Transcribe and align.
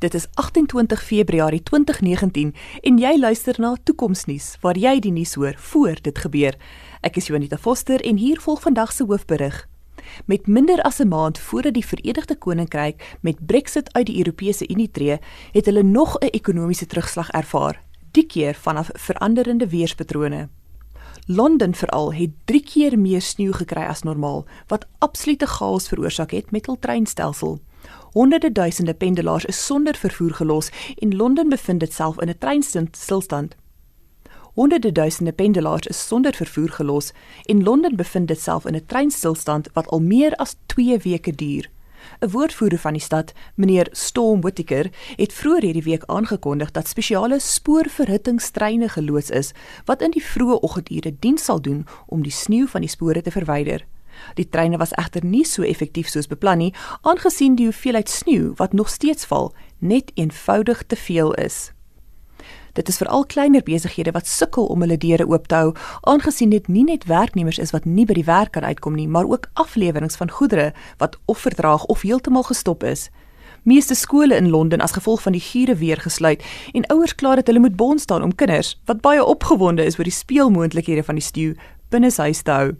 Dit 0.00 0.14
is 0.14 0.26
28 0.34 1.02
Februarie 1.04 1.62
2019 1.62 2.54
en 2.80 2.98
jy 2.98 3.18
luister 3.18 3.58
na 3.60 3.74
Toekomsnuus 3.84 4.54
waar 4.62 4.78
jy 4.80 4.94
die 5.04 5.12
nuus 5.12 5.34
hoor 5.36 5.58
voor 5.60 6.00
dit 6.00 6.20
gebeur. 6.24 6.56
Ek 7.04 7.18
is 7.20 7.28
Jonita 7.28 7.58
Foster 7.60 8.00
en 8.00 8.16
hier 8.16 8.40
volg 8.40 8.62
vandag 8.64 8.94
se 8.96 9.04
hoofberig. 9.04 9.58
Met 10.24 10.48
minder 10.48 10.80
as 10.88 11.02
'n 11.04 11.08
maand 11.08 11.38
voordat 11.38 11.74
die 11.74 11.84
Verenigde 11.84 12.36
Koninkryk 12.36 13.18
met 13.20 13.46
Brexit 13.46 13.92
uit 13.92 14.06
die 14.06 14.16
Europese 14.16 14.68
Unie 14.68 14.90
tree, 14.90 15.18
het 15.52 15.66
hulle 15.66 15.82
nog 15.82 16.16
'n 16.18 16.32
ekonomiese 16.32 16.86
terugslag 16.86 17.30
ervaar, 17.30 17.82
die 18.10 18.26
keer 18.26 18.54
vanaf 18.54 18.90
veranderende 18.92 19.68
weerspatrone. 19.68 20.48
Londen 21.26 21.74
veral 21.74 22.14
het 22.14 22.30
3 22.44 22.62
keer 22.62 22.98
meer 22.98 23.20
sneeu 23.20 23.52
gekry 23.52 23.82
as 23.82 24.02
normaal, 24.02 24.46
wat 24.66 24.86
absolute 24.98 25.46
chaos 25.46 25.88
veroorsaak 25.88 26.30
het 26.30 26.50
met 26.50 26.66
hul 26.66 26.78
treinstelsel. 26.78 27.60
Honderde 28.12 28.52
duisende 28.52 28.94
pendelaars 28.94 29.44
is 29.44 29.66
sonder 29.66 29.94
vervoer 29.94 30.34
gelos 30.34 30.70
en 30.98 31.16
Londen 31.16 31.48
bevind 31.48 31.80
dit 31.80 31.92
self 31.92 32.20
in 32.20 32.28
'n 32.28 32.38
treinstilstand. 32.38 33.56
Honderde 34.54 34.92
duisende 34.92 35.32
pendelaars 35.32 35.86
is 35.86 36.06
sonder 36.06 36.34
vervoer 36.34 36.68
gelos 36.68 37.12
en 37.44 37.62
Londen 37.62 37.96
bevind 37.96 38.28
dit 38.28 38.40
self 38.40 38.64
in 38.64 38.74
'n 38.74 38.86
treinstilstand 38.86 39.68
wat 39.72 39.86
al 39.86 40.00
meer 40.00 40.34
as 40.34 40.56
2 40.66 40.98
weke 40.98 41.34
duur. 41.34 41.70
'n 42.20 42.30
Woordvoerder 42.30 42.78
van 42.78 42.92
die 42.92 43.02
stad, 43.02 43.32
meneer 43.54 43.88
Storm 43.90 44.40
Whittaker, 44.40 44.90
het 45.16 45.32
vroeër 45.32 45.62
hierdie 45.62 45.82
week 45.82 46.02
aangekondig 46.06 46.70
dat 46.70 46.88
spesiale 46.88 47.38
spoorverhittingstreine 47.38 48.88
geloods 48.88 49.30
is 49.30 49.52
wat 49.84 50.02
in 50.02 50.10
die 50.10 50.24
vroeë 50.24 50.60
oggendure 50.60 51.16
diens 51.18 51.44
sal 51.44 51.60
doen 51.60 51.86
om 52.06 52.22
die 52.22 52.32
sneeu 52.32 52.66
van 52.66 52.80
die 52.80 52.90
spore 52.90 53.22
te 53.22 53.30
verwyder. 53.30 53.86
Die 54.34 54.48
treine 54.48 54.78
was 54.78 54.94
egter 54.98 55.24
nie 55.24 55.44
so 55.44 55.62
effektief 55.62 56.08
soos 56.08 56.30
beplan 56.30 56.58
nie, 56.58 56.74
aangesien 57.02 57.56
die 57.56 57.68
hoeveelheid 57.70 58.08
sneeu 58.08 58.52
wat 58.56 58.72
nog 58.72 58.88
steeds 58.88 59.24
val 59.24 59.52
net 59.78 60.10
eenvoudig 60.14 60.82
te 60.86 60.96
veel 60.96 61.34
is. 61.34 61.70
Dit 62.72 62.88
is 62.88 62.96
veral 62.96 63.26
kleiner 63.26 63.62
besighede 63.62 64.12
wat 64.14 64.26
sukkel 64.26 64.66
om 64.66 64.80
hulle 64.80 64.98
deure 64.98 65.26
oop 65.26 65.48
te 65.50 65.54
hou, 65.54 65.72
aangesien 66.06 66.52
dit 66.54 66.68
nie 66.68 66.84
net 66.86 67.08
werknemers 67.10 67.58
is 67.58 67.74
wat 67.74 67.84
nie 67.84 68.06
by 68.06 68.14
die 68.14 68.28
werk 68.28 68.52
kan 68.54 68.64
uitkom 68.64 68.94
nie, 68.94 69.08
maar 69.08 69.26
ook 69.26 69.50
afleweringe 69.58 70.16
van 70.16 70.30
goedere 70.30 70.70
wat 70.98 71.18
of 71.26 71.42
vertraag 71.46 71.84
of 71.84 72.06
heeltemal 72.06 72.46
gestop 72.46 72.86
is. 72.86 73.08
Meeste 73.62 73.94
skole 73.94 74.36
in 74.36 74.48
Londen 74.48 74.80
as 74.80 74.94
gevolg 74.96 75.22
van 75.22 75.32
die 75.36 75.42
gure 75.44 75.74
weer 75.76 76.00
gesluit 76.00 76.44
en 76.72 76.86
ouers 76.94 77.14
kla 77.14 77.34
dat 77.34 77.46
hulle 77.46 77.60
moet 77.60 77.76
bond 77.76 78.00
staan 78.00 78.22
om 78.22 78.34
kinders 78.34 78.78
wat 78.88 79.02
baie 79.04 79.24
opgewonde 79.24 79.84
is 79.84 79.98
oor 79.98 80.08
die 80.08 80.16
speelmoontlikhede 80.16 81.04
van 81.04 81.18
die 81.20 81.24
stuw 81.24 81.52
binne 81.90 82.10
huis 82.16 82.42
te 82.42 82.50
hou. 82.50 82.72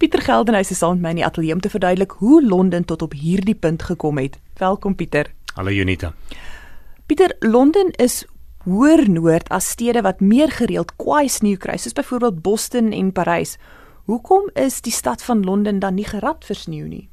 Pieter 0.00 0.22
Geldenhuys 0.24 0.70
is 0.70 0.80
saam 0.80 0.96
met 0.96 1.02
my 1.02 1.10
in 1.14 1.20
die 1.20 1.26
ateljee 1.26 1.54
om 1.54 1.60
te 1.60 1.72
verduidelik 1.72 2.16
hoe 2.20 2.40
Londen 2.44 2.84
tot 2.84 3.02
op 3.02 3.12
hierdie 3.12 3.54
punt 3.54 3.82
gekom 3.82 4.18
het. 4.18 4.38
Welkom 4.58 4.96
Pieter. 4.96 5.32
Hallo 5.54 5.70
Junita. 5.70 6.14
Pieter, 7.06 7.36
Londen 7.40 7.90
is 8.02 8.24
hoër 8.66 9.04
noord 9.10 9.48
as 9.54 9.68
stede 9.76 10.02
wat 10.02 10.20
meer 10.20 10.50
gereeld 10.50 10.96
kwaai 10.96 11.28
sneeu 11.28 11.56
kry, 11.56 11.76
soos 11.78 11.94
byvoorbeeld 11.94 12.42
Boston 12.42 12.92
en 12.92 13.12
Parys. 13.12 13.56
Hoekom 14.06 14.50
is 14.54 14.80
die 14.82 14.92
stad 14.92 15.22
van 15.22 15.44
Londen 15.44 15.78
dan 15.78 15.94
nie 15.94 16.06
gerad 16.06 16.44
vir 16.46 16.56
sneeu 16.56 16.88
nie? 16.88 17.06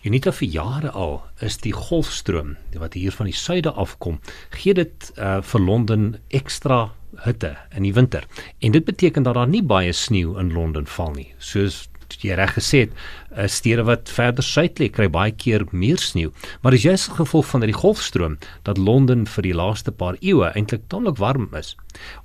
Unita 0.00 0.32
vir 0.32 0.48
jare 0.48 0.90
al 0.96 1.18
is 1.44 1.58
die 1.60 1.74
golfstroom 1.76 2.54
wat 2.80 2.94
hier 2.96 3.12
van 3.12 3.28
die 3.28 3.36
suide 3.36 3.74
afkom, 3.76 4.16
gee 4.56 4.72
dit 4.72 5.10
uh, 5.18 5.42
vir 5.44 5.60
Londen 5.60 6.06
ekstra 6.32 6.78
hitte 7.26 7.50
in 7.76 7.84
die 7.84 7.92
winter. 7.92 8.24
En 8.64 8.72
dit 8.72 8.84
beteken 8.84 9.26
dat 9.28 9.36
daar 9.36 9.50
nie 9.50 9.60
baie 9.60 9.92
sneeu 9.92 10.38
in 10.40 10.54
Londen 10.56 10.88
val 10.88 11.12
nie. 11.18 11.28
Soos 11.36 11.82
jy 12.18 12.34
reg 12.34 12.54
gesê 12.56 12.84
het, 12.84 12.92
uh, 13.30 13.46
stede 13.46 13.84
wat 13.86 14.10
verder 14.10 14.44
suid 14.44 14.80
lê 14.82 14.90
kry 14.90 15.08
baie 15.12 15.32
keer 15.32 15.64
meer 15.70 15.98
sneeu. 16.02 16.32
Maar 16.62 16.76
dis 16.76 16.86
juist 16.88 17.10
as 17.10 17.16
gevolg 17.16 17.46
van 17.46 17.64
die 17.64 17.76
golfstroom 17.76 18.38
dat 18.66 18.78
Londen 18.78 19.26
vir 19.26 19.46
die 19.46 19.54
laaste 19.54 19.92
paar 19.92 20.18
eeue 20.20 20.50
eintlik 20.54 20.88
tamelik 20.88 21.20
warm 21.22 21.48
is. 21.58 21.76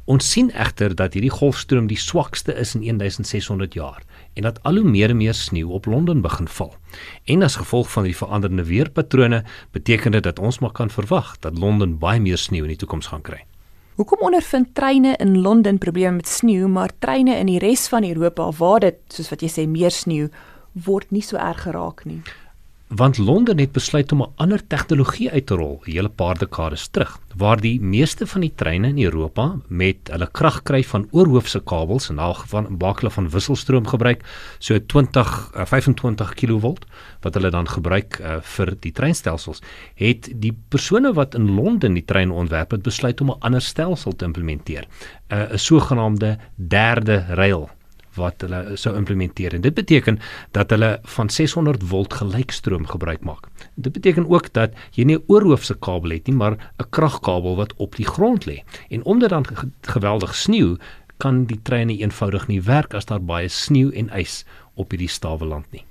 Ons 0.06 0.28
sien 0.32 0.52
egter 0.52 0.96
dat 0.96 1.14
hierdie 1.14 1.34
golfstroom 1.34 1.88
die 1.88 2.00
swakste 2.00 2.54
is 2.54 2.76
in 2.76 2.98
1600 2.98 3.74
jaar 3.74 4.04
en 4.36 4.44
dat 4.44 4.60
al 4.64 4.82
hoe 4.82 4.90
meer 4.90 5.14
en 5.14 5.18
meer 5.18 5.34
sneeu 5.34 5.72
op 5.72 5.86
Londen 5.86 6.22
begin 6.22 6.48
val. 6.48 6.76
En 7.26 7.44
as 7.44 7.56
gevolg 7.56 7.92
van 7.92 8.04
die 8.04 8.16
veranderende 8.16 8.66
weerpatrone 8.68 9.44
beteken 9.72 10.12
dit 10.12 10.24
dat 10.24 10.40
ons 10.40 10.60
maar 10.60 10.76
kan 10.76 10.90
verwag 10.90 11.38
dat 11.40 11.58
Londen 11.58 12.00
baie 12.00 12.20
meer 12.20 12.38
sneeu 12.38 12.66
in 12.68 12.76
die 12.76 12.82
toekoms 12.84 13.08
gaan 13.14 13.24
kry. 13.24 13.46
Hoekom 13.96 14.26
ondervind 14.28 14.74
treine 14.76 15.14
in 15.24 15.38
Londen 15.42 15.78
probleme 15.78 16.16
met 16.16 16.28
sneeu, 16.28 16.68
maar 16.68 16.92
treine 17.00 17.38
in 17.40 17.48
die 17.48 17.60
res 17.64 17.86
van 17.88 18.04
Europa 18.04 18.50
waar 18.58 18.80
dit, 18.84 18.98
soos 19.08 19.30
wat 19.32 19.46
jy 19.46 19.48
sê, 19.54 19.64
meer 19.72 19.94
sneeu 19.96 20.26
word 20.84 21.14
nie 21.16 21.24
so 21.24 21.40
erg 21.40 21.62
geraak 21.64 22.04
nie? 22.04 22.20
Want 22.88 23.18
Londen 23.18 23.58
het 23.60 23.72
besluit 23.72 24.12
om 24.12 24.22
'n 24.22 24.32
ander 24.36 24.68
tegnologie 24.68 25.32
uit 25.32 25.46
te 25.46 25.56
rol 25.56 25.82
'n 25.82 25.92
hele 25.92 26.10
paar 26.10 26.38
dekades 26.38 26.88
terug 26.88 27.20
waar 27.36 27.60
die 27.62 27.82
meeste 27.82 28.28
van 28.28 28.42
die 28.42 28.52
treine 28.56 28.88
in 28.88 29.04
Europa 29.04 29.56
met 29.68 29.98
hulle 30.04 30.30
krag 30.32 30.62
kry 30.64 30.84
van 30.84 31.08
oorhoofse 31.12 31.60
kabels 31.60 32.10
en 32.10 32.20
alg 32.20 32.48
van 32.48 32.78
bakle 32.78 33.10
van 33.10 33.30
wisselstroom 33.30 33.88
gebruik 33.88 34.24
so 34.60 34.80
20 34.80 35.52
25 35.54 36.34
kV 36.34 36.74
wat 37.22 37.34
hulle 37.34 37.50
dan 37.50 37.68
gebruik 37.68 38.20
uh, 38.20 38.38
vir 38.42 38.76
die 38.80 38.92
treinstelsels 38.92 39.62
het 39.96 40.30
die 40.34 40.54
persone 40.70 41.14
wat 41.14 41.36
in 41.36 41.56
Londen 41.56 41.94
die 41.94 42.06
trein 42.06 42.32
ontwerp 42.32 42.72
het 42.72 42.84
besluit 42.84 43.22
om 43.22 43.30
'n 43.30 43.40
ander 43.40 43.62
stelsel 43.62 44.16
te 44.16 44.26
implementeer 44.26 44.86
uh, 45.30 45.52
'n 45.52 45.58
sogenaamde 45.58 46.38
derde 46.56 47.26
rail 47.30 47.70
wat 48.16 48.42
hulle 48.42 48.78
sou 48.78 48.96
implementeer 48.96 49.54
en 49.54 49.62
dit 49.62 49.74
beteken 49.74 50.20
dat 50.52 50.70
hulle 50.70 51.00
van 51.16 51.30
600 51.30 51.84
volt 51.84 52.14
gelykstroom 52.14 52.86
gebruik 52.88 53.24
maak. 53.24 53.48
Dit 53.76 53.94
beteken 53.94 54.30
ook 54.30 54.54
dat 54.54 54.74
jy 54.92 55.04
nie 55.04 55.18
'n 55.18 55.24
oorhoofse 55.28 55.76
kabel 55.80 56.10
het 56.10 56.28
nie, 56.28 56.36
maar 56.36 56.58
'n 56.78 56.90
kragkabel 56.90 57.56
wat 57.56 57.74
op 57.78 57.96
die 57.96 58.06
grond 58.06 58.46
lê. 58.46 58.64
En 58.90 59.06
omdat 59.06 59.30
dan 59.30 59.46
geweldig 59.82 60.36
sneeu, 60.36 60.78
kan 61.18 61.46
die 61.46 61.60
treine 61.64 61.98
eenvoudig 61.98 62.48
nie 62.48 62.62
werk 62.62 62.94
as 62.94 63.06
daar 63.06 63.22
baie 63.22 63.50
sneeu 63.50 63.92
en 63.96 64.10
ys 64.10 64.44
op 64.76 64.92
hierdie 64.92 65.12
stawe 65.12 65.46
land 65.46 65.66
nie. 65.72 65.86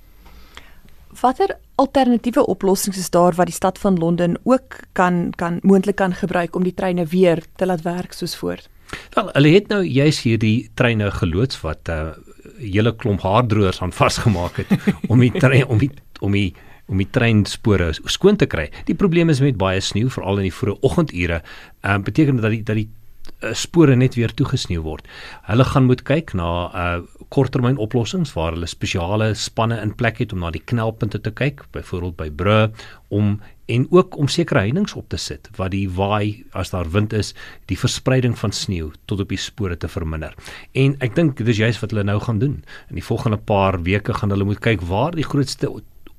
Watter 1.21 1.55
alternatiewe 1.79 2.45
oplossings 2.51 2.97
is 2.97 3.09
daar 3.09 3.35
wat 3.35 3.47
die 3.47 3.55
stad 3.55 3.79
van 3.79 3.97
Londen 3.97 4.37
ook 4.43 4.79
kan 4.93 5.31
kan 5.35 5.59
moontlik 5.63 5.95
kan 5.95 6.13
gebruik 6.13 6.55
om 6.55 6.63
die 6.63 6.73
treine 6.73 7.05
weer 7.05 7.43
te 7.55 7.65
laat 7.65 7.81
werk 7.81 8.13
soos 8.13 8.35
voort? 8.35 8.69
Wel, 9.15 9.29
hulle 9.33 9.53
het 9.55 9.67
nou 9.71 9.81
juis 9.83 10.21
hierdie 10.25 10.69
treine 10.73 11.11
geloods 11.11 11.61
wat 11.61 11.89
'n 11.89 11.91
uh, 11.91 12.13
hele 12.59 12.95
klomp 12.95 13.21
haardroërs 13.21 13.81
aan 13.81 13.93
vasgemaak 14.03 14.57
het 14.63 14.71
om 15.07 15.19
die 15.19 15.31
trein 15.31 15.65
om 15.65 15.77
die 15.77 15.91
om 16.19 16.31
die 16.31 16.53
om 16.85 16.97
die 17.01 17.09
treinspore 17.09 17.93
skoon 18.05 18.37
te 18.37 18.45
kry. 18.45 18.69
Die 18.85 18.95
probleem 18.95 19.29
is 19.29 19.41
met 19.41 19.57
baie 19.57 19.81
sneeu 19.81 20.09
veral 20.09 20.37
in 20.37 20.49
die 20.49 20.53
vroeë 20.53 20.81
oggendure. 20.81 21.41
Ehm 21.81 21.99
uh, 21.99 22.03
beteken 22.03 22.41
dat 22.41 22.51
die 22.51 22.63
dat 22.63 22.75
die 22.75 22.89
uh, 23.43 23.53
spore 23.53 23.95
net 23.95 24.15
weer 24.15 24.33
toegesneeu 24.33 24.83
word. 24.85 25.07
Hulle 25.49 25.65
gaan 25.65 25.89
moet 25.89 26.03
kyk 26.05 26.33
na 26.37 26.49
uh, 26.69 27.01
korttermyn 27.33 27.81
oplossings 27.81 28.33
waar 28.33 28.53
hulle 28.53 28.69
spesiale 28.69 29.33
spanne 29.33 29.79
in 29.81 29.95
plek 29.95 30.21
het 30.21 30.33
om 30.33 30.43
na 30.45 30.51
die 30.53 30.63
knelpunte 30.63 31.21
te 31.21 31.31
kyk, 31.31 31.65
byvoorbeeld 31.73 32.17
by 32.19 32.29
brûe 32.29 32.69
om 33.09 33.39
en 33.65 33.87
ook 33.89 34.17
om 34.17 34.27
sekere 34.27 34.59
heininge 34.59 34.95
op 34.95 35.09
te 35.09 35.17
sit 35.17 35.49
wat 35.57 35.71
die 35.73 35.87
waai 35.89 36.45
as 36.53 36.69
daar 36.73 36.89
wind 36.91 37.13
is, 37.13 37.33
die 37.65 37.79
verspreiding 37.79 38.37
van 38.37 38.51
sneeu 38.51 38.91
tot 39.05 39.23
op 39.23 39.29
die 39.33 39.41
spore 39.41 39.77
te 39.77 39.89
verminder. 39.89 40.35
En 40.73 40.95
ek 41.05 41.15
dink 41.17 41.41
dis 41.45 41.61
juist 41.61 41.81
wat 41.81 41.95
hulle 41.95 42.05
nou 42.05 42.19
gaan 42.21 42.39
doen. 42.39 42.61
In 42.89 42.99
die 42.99 43.05
volgende 43.05 43.37
paar 43.37 43.81
weke 43.83 44.13
gaan 44.13 44.33
hulle 44.33 44.47
moet 44.47 44.61
kyk 44.63 44.85
waar 44.89 45.15
die 45.17 45.25
grootste 45.25 45.71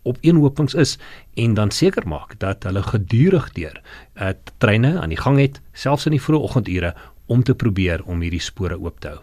opeenhopings 0.06 0.74
is 0.74 0.96
en 1.34 1.54
dan 1.54 1.70
seker 1.70 2.06
maak 2.08 2.38
dat 2.42 2.66
hulle 2.66 2.82
gedurig 2.82 3.50
deur 3.58 3.80
uh, 4.14 4.34
treine 4.62 4.96
aan 5.00 5.14
die 5.14 5.20
gang 5.20 5.38
het, 5.42 5.60
selfs 5.72 6.06
in 6.06 6.14
die 6.14 6.22
vroeë 6.22 6.42
oggendure 6.46 6.94
om 7.26 7.42
te 7.42 7.54
probeer 7.54 8.04
om 8.06 8.22
hierdie 8.22 8.42
spore 8.42 8.78
oop 8.78 9.00
te 9.00 9.14
hou. 9.14 9.22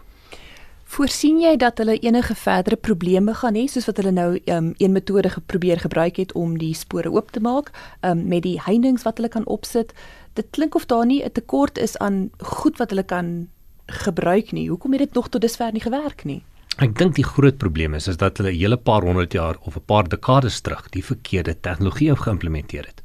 Voorsien 0.84 1.40
jy 1.40 1.56
dat 1.56 1.78
hulle 1.78 1.96
enige 1.98 2.34
verdere 2.34 2.76
probleme 2.76 3.34
gaan 3.34 3.56
hê 3.56 3.64
soos 3.66 3.86
wat 3.88 3.96
hulle 3.96 4.12
nou 4.12 4.28
um, 4.36 4.74
een 4.78 4.92
metode 4.92 5.30
geprobeer 5.32 5.80
gebruik 5.80 6.16
het 6.20 6.32
om 6.32 6.58
die 6.58 6.74
spore 6.74 7.10
oop 7.10 7.32
te 7.32 7.40
maak 7.40 7.72
um, 8.02 8.26
met 8.28 8.42
die 8.44 8.60
heininge 8.60 9.02
wat 9.02 9.16
hulle 9.16 9.32
kan 9.32 9.46
opsit? 9.46 9.94
Dit 10.34 10.50
klink 10.50 10.74
of 10.74 10.86
daar 10.86 11.06
nie 11.06 11.24
'n 11.24 11.32
tekort 11.32 11.78
is 11.78 11.96
aan 11.98 12.30
goed 12.38 12.78
wat 12.78 12.90
hulle 12.90 13.02
kan 13.02 13.48
gebruik 13.86 14.52
nie. 14.52 14.68
Hoekom 14.68 14.92
het 14.92 15.00
dit 15.00 15.14
nog 15.14 15.28
tot 15.28 15.40
dusver 15.40 15.72
nie 15.72 15.80
gewerk 15.80 16.24
nie? 16.24 16.42
Ek 16.82 16.96
dink 16.98 17.14
die 17.14 17.24
groot 17.24 17.58
probleem 17.58 17.94
is 17.94 18.08
is 18.08 18.16
dat 18.16 18.36
hulle 18.38 18.50
'n 18.50 18.58
hele 18.58 18.76
paar 18.76 19.02
honderd 19.02 19.32
jaar 19.32 19.56
of 19.60 19.76
'n 19.76 19.84
paar 19.86 20.08
dekades 20.08 20.60
terug 20.60 20.88
die 20.90 21.04
verkeerde 21.04 21.60
tegnologie 21.60 22.16
geïmplementeer 22.16 22.86
het. 22.86 23.02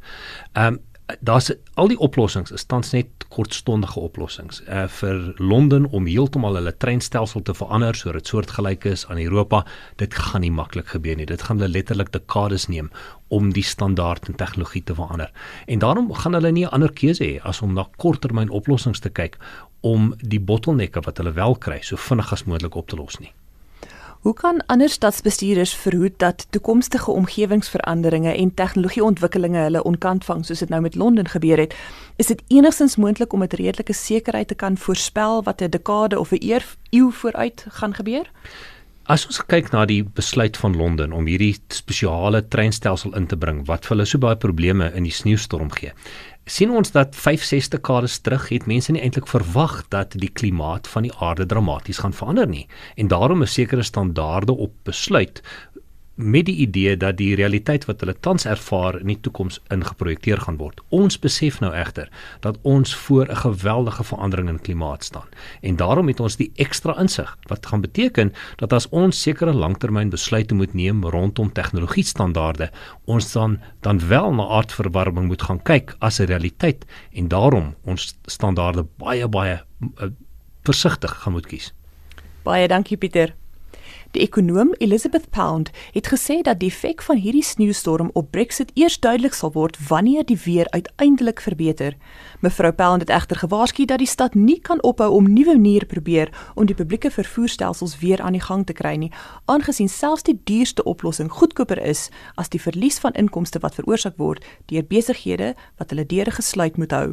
Ehm 0.53 0.73
um, 0.73 0.79
daar's 1.19 1.51
al 1.73 1.87
die 1.87 1.97
oplossings 1.99 2.51
is 2.51 2.65
tans 2.69 2.91
net 2.91 3.25
kortstondige 3.33 3.99
oplossings. 3.99 4.61
Uh 4.67 4.85
vir 4.99 5.21
Londen 5.37 5.85
om 5.95 6.07
heeltemal 6.09 6.57
hulle 6.59 6.73
treinstelsel 6.77 7.41
te 7.45 7.53
verander 7.53 7.95
sodat 7.95 8.21
dit 8.21 8.31
soortgelyk 8.31 8.85
is 8.89 9.05
aan 9.07 9.21
Europa, 9.21 9.63
dit 10.01 10.13
gaan 10.13 10.45
nie 10.45 10.51
maklik 10.51 10.93
gebeur 10.93 11.17
nie. 11.17 11.25
Dit 11.29 11.45
gaan 11.47 11.61
hulle 11.61 11.71
letterlik 11.71 12.11
dekades 12.13 12.67
neem 12.67 12.91
om 13.27 13.51
die 13.53 13.65
standaard 13.65 14.29
en 14.29 14.37
tegnologie 14.37 14.83
te 14.83 14.95
verander. 14.95 15.31
En 15.67 15.79
daarom 15.79 16.13
gaan 16.13 16.33
hulle 16.33 16.51
nie 16.51 16.65
'n 16.65 16.73
ander 16.73 16.93
keuse 16.93 17.23
hê 17.23 17.41
as 17.43 17.61
om 17.61 17.73
na 17.73 17.87
korttermyn 17.97 18.49
oplossings 18.49 18.99
te 18.99 19.09
kyk 19.09 19.37
om 19.81 20.13
die 20.21 20.39
bottelnekke 20.39 21.01
wat 21.05 21.17
hulle 21.17 21.31
wel 21.31 21.55
kry 21.55 21.81
so 21.81 21.95
vinnig 21.95 22.33
as 22.33 22.43
moontlik 22.43 22.75
op 22.75 22.87
te 22.87 22.95
los 22.95 23.19
nie. 23.19 23.31
Hoe 24.19 24.33
kan 24.33 24.65
ander 24.65 24.89
stadsbestuurders 24.89 25.73
verhoed 25.73 26.19
dat 26.19 26.47
toekomstige 26.49 27.11
omgewingsveranderinge 27.11 28.33
en 28.35 28.53
tegnologieontwikkelinge 28.53 29.61
hulle 29.63 29.83
onkant 29.83 30.25
vang 30.27 30.41
soos 30.45 30.59
dit 30.59 30.69
nou 30.69 30.81
met 30.83 30.95
Londen 30.95 31.27
gebeur 31.31 31.57
het? 31.57 31.75
Is 32.19 32.27
dit 32.27 32.41
enigstens 32.47 32.97
moontlik 32.99 33.33
om 33.33 33.39
met 33.39 33.55
redelike 33.55 33.93
sekerheid 33.93 34.47
te 34.47 34.55
kan 34.55 34.77
voorspel 34.77 35.43
wat 35.43 35.61
'n 35.61 35.69
dekade 35.69 36.19
of 36.19 36.31
'n 36.31 36.59
eeu 36.89 37.11
vooruit 37.11 37.65
gaan 37.69 37.93
gebeur? 37.93 38.31
As 39.03 39.25
ons 39.25 39.45
kyk 39.45 39.71
na 39.71 39.85
die 39.85 40.03
besluit 40.03 40.57
van 40.57 40.75
Londen 40.75 41.11
om 41.11 41.25
hierdie 41.25 41.57
spesiale 41.67 42.47
treinstelsel 42.47 43.15
in 43.15 43.27
te 43.27 43.37
bring 43.37 43.65
wat 43.65 43.85
vir 43.85 43.95
hulle 43.95 44.05
so 44.05 44.17
baie 44.17 44.35
probleme 44.35 44.91
in 44.93 45.03
die 45.03 45.11
sneeustorm 45.11 45.71
gee, 45.71 45.91
sien 46.49 46.71
ons 46.73 46.91
dat 46.91 47.15
5-6 47.15 47.69
dekades 47.75 48.19
terug 48.25 48.49
het 48.49 48.65
mense 48.69 48.91
nie 48.91 49.01
eintlik 49.05 49.27
verwag 49.29 49.83
dat 49.93 50.17
die 50.17 50.31
klimaat 50.33 50.89
van 50.89 51.05
die 51.05 51.13
aarde 51.21 51.45
dramaties 51.45 52.01
gaan 52.01 52.15
verander 52.15 52.47
nie. 52.49 52.67
En 52.95 53.07
daarom 53.07 53.43
'n 53.43 53.47
sekere 53.47 53.83
standaarde 53.83 54.51
op 54.51 54.73
besluit 54.83 55.41
met 56.19 56.45
die 56.49 56.55
idee 56.55 56.97
dat 56.99 57.15
die 57.17 57.31
realiteit 57.35 57.85
wat 57.87 58.01
hulle 58.03 58.15
tans 58.19 58.43
ervaar 58.45 58.97
in 58.99 59.07
die 59.07 59.19
toekoms 59.23 59.61
ingeprojekteer 59.71 60.41
gaan 60.43 60.57
word. 60.59 60.81
Ons 60.91 61.15
besef 61.19 61.61
nou 61.63 61.71
egter 61.71 62.09
dat 62.43 62.57
ons 62.67 62.95
voor 62.95 63.29
'n 63.29 63.35
geweldige 63.35 64.03
verandering 64.03 64.49
in 64.49 64.59
klimaat 64.61 65.03
staan 65.03 65.29
en 65.61 65.75
daarom 65.75 66.07
het 66.07 66.19
ons 66.19 66.35
die 66.35 66.51
ekstra 66.55 66.99
insig 66.99 67.37
wat 67.47 67.65
gaan 67.65 67.81
beteken 67.81 68.33
dat 68.55 68.73
as 68.73 68.89
ons 68.89 69.21
sekere 69.21 69.53
langtermynbesluite 69.53 70.53
moet 70.53 70.73
neem 70.73 71.03
rondom 71.03 71.51
tegnologie 71.51 72.03
standaarde, 72.03 72.71
ons 73.05 73.31
dan 73.31 73.59
dan 73.79 74.07
wel 74.07 74.33
na 74.33 74.43
aardverwarming 74.43 75.27
moet 75.27 75.41
gaan 75.41 75.61
kyk 75.63 75.95
as 75.99 76.19
'n 76.19 76.25
realiteit 76.25 76.85
en 77.13 77.27
daarom 77.27 77.75
ons 77.83 78.17
standaarde 78.25 78.85
baie 78.97 79.27
baie 79.27 79.63
uh, 79.81 80.07
versigtig 80.63 81.11
gaan 81.11 81.33
moet 81.33 81.47
kies. 81.47 81.73
Baie 82.43 82.67
dankie 82.67 82.97
Pieter. 82.97 83.38
Die 84.11 84.23
ekonom 84.25 84.71
Elizabeth 84.81 85.29
Pound 85.29 85.69
het 85.93 86.07
gesê 86.09 86.39
dat 86.41 86.57
die 86.59 86.71
effek 86.71 87.03
van 87.05 87.19
hierdie 87.21 87.43
sneeustorm 87.45 88.09
op 88.17 88.31
Brexit 88.33 88.71
eers 88.73 88.97
duidelik 88.99 89.35
sal 89.37 89.51
word 89.53 89.77
wanneer 89.89 90.25
die 90.25 90.37
weer 90.45 90.65
uiteindelik 90.73 91.41
verbeter. 91.45 91.93
Mevrou 92.41 92.71
Pound 92.73 93.05
het 93.05 93.13
egter 93.13 93.37
gewaarsku 93.37 93.85
dat 93.85 94.01
die 94.01 94.09
stad 94.09 94.33
nie 94.33 94.57
kan 94.65 94.81
ophou 94.81 95.11
om 95.13 95.29
nuwe 95.29 95.53
maniere 95.53 95.85
probeer 95.85 96.33
om 96.55 96.65
die 96.65 96.75
publieke 96.75 97.11
vervoerstelsels 97.11 97.99
weer 98.01 98.21
aan 98.21 98.33
die 98.33 98.41
gang 98.41 98.65
te 98.65 98.73
kry 98.73 98.95
nie, 98.97 99.13
aangesien 99.45 99.89
selfs 99.89 100.25
die 100.25 100.39
duurste 100.43 100.83
oplossing 100.83 101.29
goedkoper 101.29 101.77
is 101.77 102.09
as 102.33 102.49
die 102.49 102.61
verlies 102.61 102.97
van 102.99 103.13
inkomste 103.13 103.61
wat 103.61 103.77
veroorsaak 103.77 104.17
word 104.17 104.45
deur 104.73 104.89
besighede 104.89 105.53
wat 105.77 105.93
hulle 105.93 106.09
deure 106.09 106.33
gesluit 106.33 106.81
moet 106.81 106.97
hou. 106.97 107.09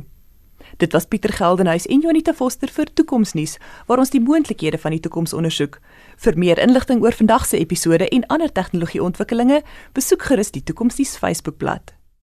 Dit 0.76 0.92
was 0.92 1.06
Pieter 1.06 1.32
Geldenhuys 1.32 1.86
en 1.86 2.00
Jonita 2.00 2.34
Foster 2.34 2.68
vir 2.68 2.92
Toekomsnuus 2.94 3.56
waar 3.86 3.98
ons 3.98 4.10
die 4.10 4.20
moontlikhede 4.20 4.78
van 4.78 4.96
die 4.96 5.00
toekoms 5.00 5.32
ondersoek. 5.32 5.80
Vir 6.16 6.38
meer 6.38 6.58
inligting 6.62 7.02
oor 7.02 7.12
vandag 7.12 7.46
se 7.46 7.58
episode 7.58 8.08
en 8.08 8.26
ander 8.26 8.52
tegnologieontwikkelinge, 8.52 9.62
besoek 9.92 10.22
gerus 10.22 10.50
die 10.50 10.62
Toekomsnuus 10.62 11.16
Facebookblad. 11.16 11.96